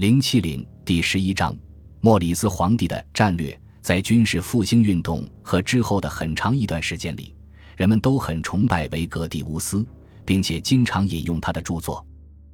[0.00, 1.54] 零七零第十一章，
[2.00, 3.54] 莫里斯皇帝的战略。
[3.82, 7.34] 在军事复兴运动和之后的很长一段时间里，
[7.76, 9.86] 人们都很崇拜维格蒂乌斯，
[10.24, 12.02] 并且经常引用他的著作。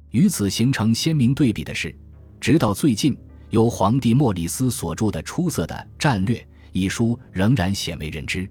[0.09, 1.97] 与此形成鲜明对比的是，
[2.41, 3.17] 直到最近，
[3.49, 6.35] 由皇帝莫里斯所著的出色的《战略》
[6.73, 8.45] 一书仍然鲜为人知。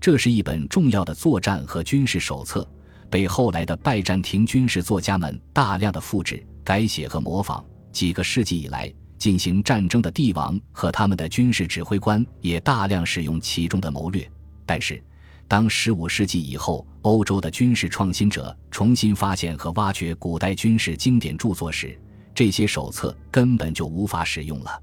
[0.00, 2.64] 这是一本重要的作战和军事手册，
[3.10, 7.64] 被后来的拜占庭军事作家们大量的复制、改写和模仿。
[7.92, 8.92] 几个世纪以来。
[9.18, 14.30] 进行战争的帝王和他们的军事指挥官也大量使用其中的谋略，
[14.64, 15.02] 但是，
[15.48, 21.98] 当15世纪以后欧洲的军事创新者重新发现和挖掘古代军事经典著作时，
[22.32, 24.80] 这些手册根本就无法使用了。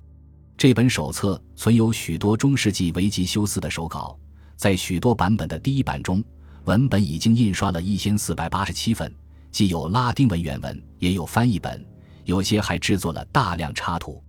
[0.57, 4.19] 这本手册存有许多中世纪维吉修斯的手稿，
[4.57, 6.21] 在许多版本的第一版中，
[6.65, 9.09] 文本已经印刷了一千四百八十七份，
[9.49, 11.81] 既有拉丁文原文，也有翻译本，
[12.25, 14.21] 有些还制作了大量插图。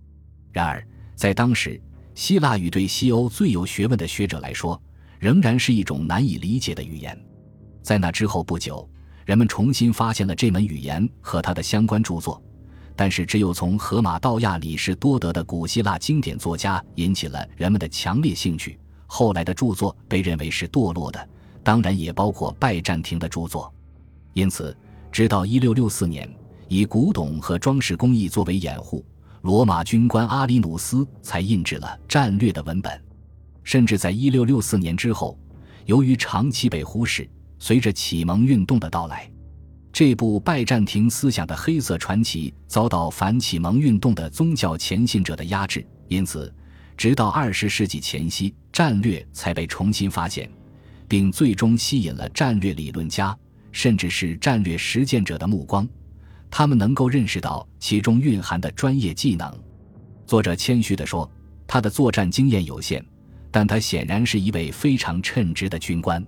[0.51, 0.83] 然而，
[1.15, 1.79] 在当时，
[2.15, 4.81] 希腊语对西欧最有学问的学者来说，
[5.19, 7.19] 仍然是一种难以理解的语言。
[7.83, 8.89] 在那之后不久，
[9.25, 12.41] 人们重新发现了这门语言和它的相关著作，
[12.95, 18.79] 但是只有从荷马到亚里士多德的古希腊经典作家引起了人们的强烈兴趣。
[19.05, 21.29] 后来的著作被认为是堕落的，
[21.63, 23.73] 当然也包括拜占庭的著作。
[24.33, 24.75] 因此，
[25.11, 26.35] 直到1664年，
[26.67, 29.05] 以古董和装饰工艺作为掩护。
[29.43, 33.01] 罗马军官阿里努斯才印制了战略的文本，
[33.63, 35.37] 甚至在一六六四年之后，
[35.85, 37.29] 由于长期被忽视，
[37.59, 39.29] 随着启蒙运动的到来，
[39.93, 46.53] 这部拜占庭思想的黑色传奇遭到反启蒙运动的宗教虔信者的压制，因此，
[46.97, 50.49] 直到二十世纪前夕，战略才被重新发现，
[51.07, 53.37] 并最终吸引了战略理论家，
[53.71, 55.87] 甚至是战略实践者的目光。
[56.49, 59.53] 他们能够认识到其中蕴含的专业技能。
[60.25, 61.29] 作者谦虚地说
[61.67, 63.05] ：“他的作战经验有限，
[63.51, 66.25] 但他显然是一位非常称职的军官。”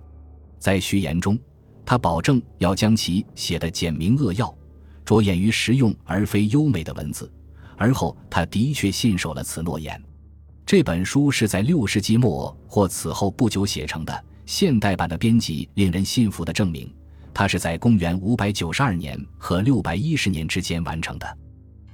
[0.58, 1.38] 在序言中，
[1.84, 4.54] 他保证要将其写得简明扼要，
[5.04, 7.30] 着眼于实用而非优美的文字。
[7.76, 10.02] 而后，他的确信守了此诺言。
[10.66, 16.92] 这本书是在六世纪末或此后不久写成的，现代版的编辑令人信服的证明。
[17.40, 21.26] 它是在公元五百九十二年和六百一十年之间完成的。《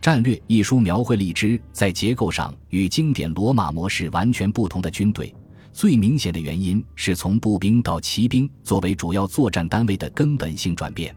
[0.00, 5.32] 战略》一书描绘了一支在结构上与经典罗马模式完全不同的军队。
[5.72, 11.14] 最明显的原因是从步兵到骑兵作为主要作战单位的根本性转变。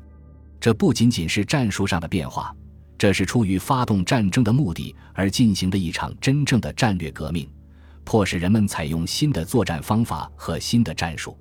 [0.60, 2.56] 这不仅仅是战术上的变化，
[3.00, 7.50] 这是出于发动战争的目的而进行的一场真正的战略革命，
[8.04, 11.36] 迫使人们采用新的作战方法和新的战术。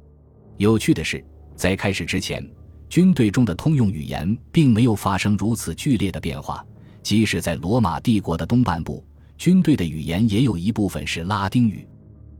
[0.57, 1.23] 有趣的是，
[1.55, 2.43] 在开始之前。
[2.89, 6.65] 军队中的通用语言并没有发生如此剧烈的变化，
[7.03, 9.07] 即使在罗马帝国的东半部，
[9.37, 11.87] 军队的语言也有一部分是拉丁语。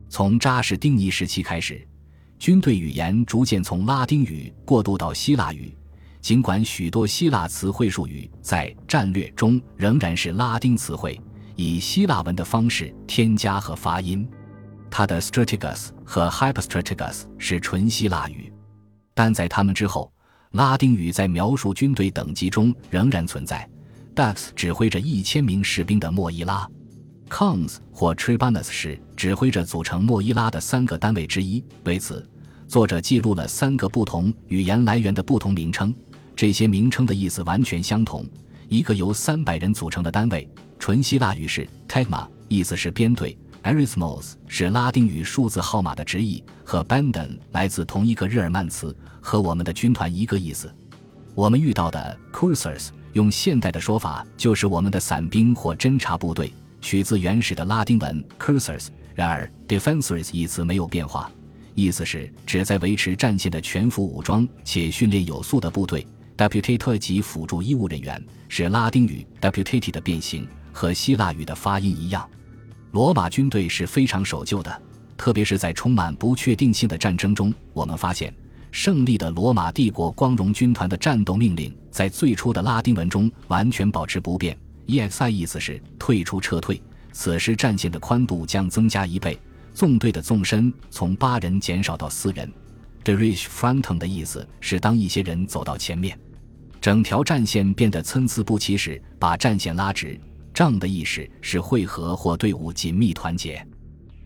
[0.09, 1.87] 从扎什丁尼时期开始，
[2.39, 5.71] 军队语言逐渐从拉丁语过渡到希腊语，
[6.19, 11.21] 尽管许多希腊词汇术语在战略中仍然是拉丁词汇，
[11.55, 14.27] 以希腊文的方式添加和发音。
[14.89, 18.51] 它的 strategus 和 hyperstrategus 是纯希腊语，
[19.13, 20.11] 但在他们之后。
[20.53, 23.67] 拉丁语在描述军队等级中仍然存在。
[24.15, 26.67] Dux 指挥着一千名士兵的莫伊拉
[27.29, 31.63] ，Cons 或 Tribanus 是指挥着组成莫伊拉的三个单位之一。
[31.83, 32.27] 为此，
[32.67, 35.93] 作者记录了三个不同语言来源的不同名称，
[36.35, 38.25] 这些名称的意思完全相同。
[38.67, 40.49] 一个由三百人组成的单位，
[40.79, 43.37] 纯希腊语是 Tegma，意思是编队。
[43.63, 50.73] Arithmos 是拉丁语数字号码的直译，和 Bandon 来自同一个日耳曼词，和我们的军团一个意思。
[51.35, 58.87] 我们遇到的 Cursors 用现代的说法就是我们的伞兵或侦察部队，取自原始的拉丁文 Cursors。
[59.13, 61.29] 然而，Defensors 一词没有变化，
[61.75, 66.07] 意思是指在维持战线的全副武装且训练有素的部队。
[66.37, 72.27] Deputate 及辅助医务人员是拉丁语 Deputate 的变形，和希腊语的发音一样。
[72.91, 74.81] 罗马军队是非常守旧的，
[75.15, 77.53] 特别是在充满不确定性的战争中。
[77.71, 78.33] 我们发现，
[78.71, 84.57] 胜利的罗马帝国光荣军团的战斗命令在最初的拉丁文中完全保持不变。
[84.87, 86.81] EXI 意思是退出、撤退。
[87.11, 89.37] 此时战线的宽度将增加一倍，
[89.73, 92.51] 纵队的纵深从八人减少到四人。
[93.03, 96.17] The Rich Fronton 的意思是当一些人走到前面，
[96.81, 100.19] 整条战线变得参差不齐时，把战线拉直。
[100.53, 103.65] 仗的意识是汇合或队伍紧密团结。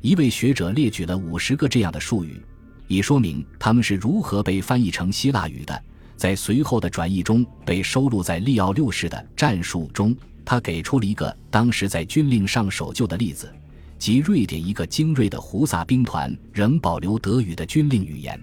[0.02, 2.42] 一位学者列举了五十个这样的术语，
[2.88, 5.84] 以说明他们是如何被翻译成希腊语的。
[6.16, 10.16] 在随后的转译中被收录在利奥六世的战术中。
[10.46, 13.50] 他给出了一个当时在军令上守旧的例子，
[13.98, 18.38] 即瑞典一个精锐的胡萨兵团仍保留德语的军令语言。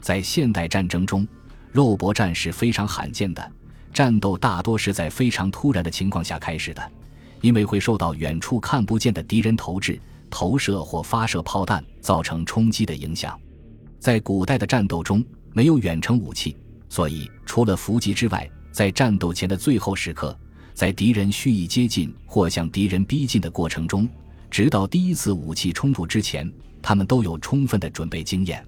[0.00, 1.26] 在现代战争中，
[1.70, 3.52] 肉搏战是非常罕见的，
[3.92, 6.92] 战斗大多是在非常突然的情况下开始的，
[7.40, 10.00] 因为会受到远处看不见的敌人投掷、
[10.30, 13.38] 投射或发射炮弹造成冲击的影响。
[13.98, 16.56] 在古代的战斗中，没有远程武器，
[16.88, 20.36] 所以除了伏击之外，在战斗前的最后时刻。
[20.74, 24.08] 在敌人蓄意接近或向敌人逼近的过程中，
[24.48, 26.48] 直到第一次武器冲突之前，
[26.80, 28.64] 他们都有充分的准备经验。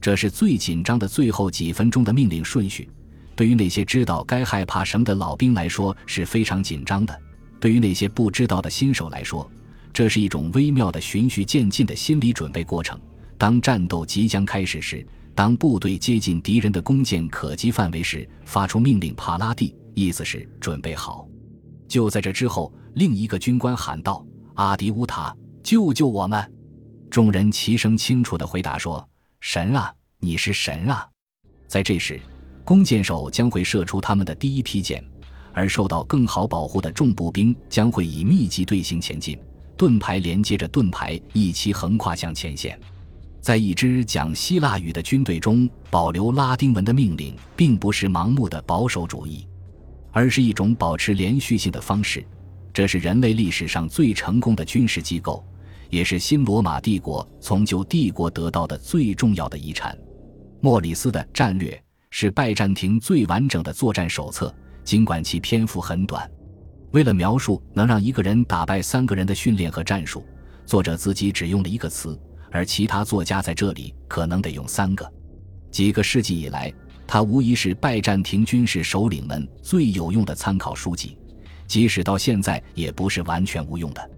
[0.00, 2.88] 这是最紧张的最后几分钟的命令顺序。
[3.36, 7.14] 对于那些知道该害怕什么的老兵来说是非常紧张的；
[7.62, 9.48] 对于那些不知道的新手来说，
[9.92, 13.00] 这是一种微妙的循序渐进的心理准备过程。
[13.38, 21.24] 当战斗即将开始时，当部队接近敌人的弓箭可及范围时，发出命令“帕拉蒂”，意思是准备好。
[21.86, 25.32] 就在这之后，另一个军官喊道：“阿迪乌塔，
[25.62, 26.52] 救救我们！”
[27.08, 31.08] 众人齐声清楚地回答说：“神啊，你是神啊！”
[31.68, 32.20] 在这时，
[32.64, 35.04] 弓箭手将会射出他们的第一批箭，
[35.52, 39.38] 而受到更好保护的重步兵将会以密集队形前进，
[39.76, 42.78] 盾牌连接着盾牌一起横跨向前线。
[43.40, 49.46] 在一支讲希腊语的军队中，保留拉丁文的命令并不是盲目的保守主义。
[50.14, 52.22] 而是一种保持连续性的方式，
[52.70, 55.42] 这是人类历史上最成功的军事机构，
[55.88, 59.96] 也是新罗马帝国从旧帝国得到的最重要的遗产。
[60.60, 64.54] 莫里斯的战略是拜占庭最完整的作战手册，
[64.84, 66.30] 尽管其篇幅很短。
[66.90, 70.24] 为了描述能让一个人打败三个人的训练和战术，
[70.66, 72.18] 作者自己只用了一个词，
[72.50, 75.10] 而其他作家在这里可能得用三个。
[75.70, 76.72] 几个世纪以来。
[77.04, 81.18] 它无疑是拜占庭军事首领们最有用的参考书籍，
[81.66, 84.10] 即使到现在也不是完全无用的。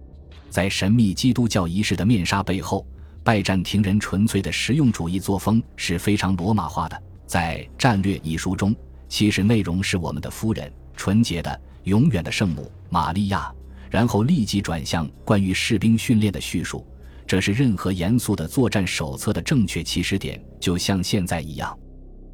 [0.49, 2.87] 在神秘基督教仪式的面纱背后，
[3.25, 7.03] 拜占庭人纯粹的实用主义作风是非常罗马化的。
[7.27, 8.73] 在《战略》一书中，
[9.15, 13.49] 其实内容是我们的夫人，纯洁的、永远的圣母玛利亚，
[13.89, 16.85] 然后立即转向关于士兵训练的叙述。
[17.25, 21.79] 这是任何严肃的作战手册的正确起始点，就像现在一样。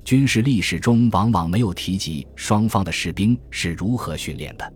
[0.07, 4.73] 军事历史中往往没有提及双方的士兵是如何训练的，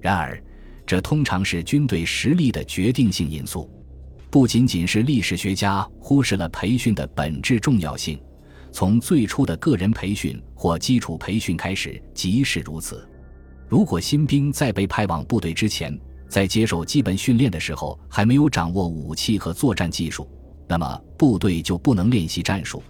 [0.00, 0.40] 然而，
[0.86, 3.68] 这通常是军队实力的决定性因素。
[4.30, 8.22] 不仅仅是历史学家忽视了培训的本质重要性，
[8.72, 13.08] 从最初的个人培训或基础培训开始即是如此。
[13.68, 20.28] 如果新兵在被派往部队之前，在接受基本训练的时候还没有掌握武器和作战技术，
[20.68, 22.82] 那么部队就不能练习战术。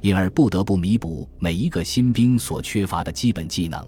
[0.00, 3.84] 因而不得不弥补每一个新兵所缺乏的基本技能。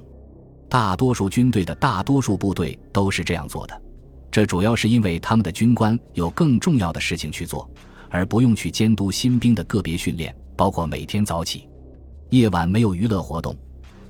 [0.69, 3.83] 大多数军队的大多数部队都是这样做的，
[4.29, 7.71] 这主要是因为他们的军官有更重要的事情去做，
[8.09, 11.67] 而不用去监督新兵的个别训练，包括每天早起、
[12.29, 13.57] 夜晚没有娱乐活动、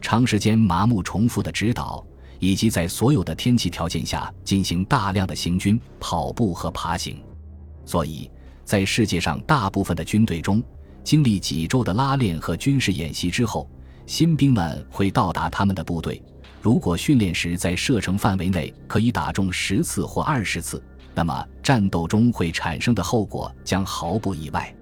[0.01, 2.05] 长时间麻木重复的指导，
[2.41, 7.23] 以及在所有的天气条件下进行大量的行军、跑步和爬行。
[7.85, 8.29] 所以
[8.65, 10.61] 在世界上大部分的军队中，
[11.05, 13.71] 经历几周的拉练和军事演习之后，
[14.05, 16.21] 新兵们会到达他们的部队。
[16.61, 20.83] 如果训练时在射程范围内可以打中十次或二十次，
[21.15, 24.75] 那么战斗中会产生的后果将毫不意外。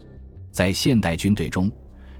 [0.50, 1.71] 在现代军队中，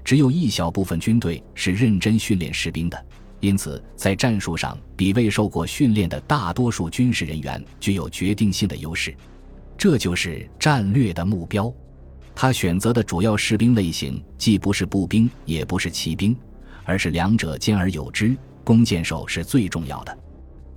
[0.03, 3.05] 只有一小部分军队是认真训练士兵的，
[3.39, 9.15] 因此在战术上比未受过训练的大多数军事人员具有决定性的优势。
[9.77, 11.73] 这就是战略的目标。
[12.35, 16.35] 他选择的主要士兵类型既不是步兵，也不是骑兵，
[16.85, 18.35] 而是两者兼而有之。
[18.63, 20.17] 弓箭手是最重要的，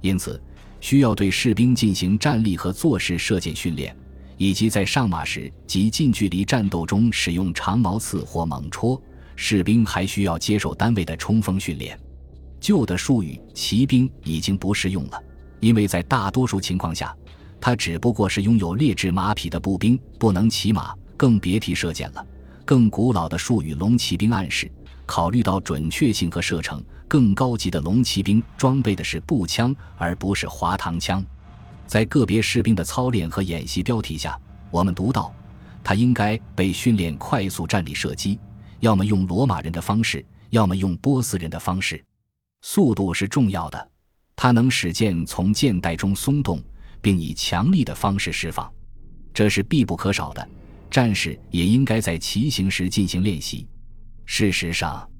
[0.00, 0.42] 因此
[0.80, 3.94] 需要对士兵进行站立和坐式射箭训练，
[4.42, 9.00] 以及在上马时及近距离战斗中使用长矛刺或猛戳。
[9.36, 11.96] 士兵还需要接受单位的冲锋训练。
[12.58, 15.22] 旧的术语“骑兵”已经不适用了，
[15.60, 17.16] 因为在大多数情况下，
[17.60, 20.92] 他只不过是拥有劣质马匹的步兵，不能骑马。
[21.16, 22.26] 更别提射箭了。
[22.64, 24.68] 更古老的术语“龙骑兵”暗示，
[25.06, 31.24] 考虑到准确性和射程，更高级的龙骑兵装备的是步枪，而不是滑膛枪。
[31.86, 34.38] 在个别士兵的操练和演习标题下，
[34.70, 35.34] 我们读到，
[35.84, 38.38] 他应该被训练快速站立射击，
[38.80, 42.02] 要么用罗马人的方式，要么用波斯人的方式。
[42.62, 43.90] 速度是重要的，
[44.36, 46.62] 它能使箭从箭袋中松动，
[47.00, 48.72] 并以强力的方式释放，
[49.34, 50.48] 这是必不可少的。
[50.90, 53.66] 战士也应该在骑行时进行练习。
[54.24, 55.10] 事实上，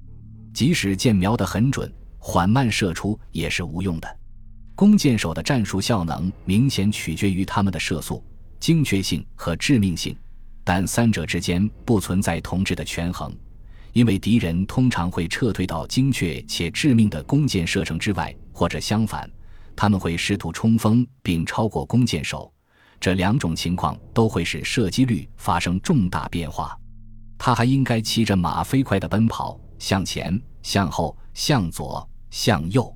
[0.53, 4.17] 即使箭瞄得很准，缓慢射出也是无用的。
[4.75, 8.23] 弓箭手的战术效能明显取决于他们的射速、
[8.59, 10.17] 精确性和致命性，
[10.63, 13.31] 但三者之间不存在同质的权衡，
[13.91, 19.29] 因为敌人通常会撤退到精确且致命的弓箭射程之外，或者相反，
[19.75, 22.51] 他们会试图冲锋并超过弓箭手。
[22.99, 26.75] 这两种情况都会使射击率发生重大变化。
[27.37, 32.95] 他还应该骑着马飞快地奔跑，向前、向后、向左、向右。